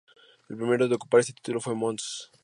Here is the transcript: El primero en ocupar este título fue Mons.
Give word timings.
El 0.49 0.57
primero 0.57 0.85
en 0.85 0.93
ocupar 0.93 1.19
este 1.19 1.33
título 1.33 1.61
fue 1.61 1.75
Mons. 1.75 2.31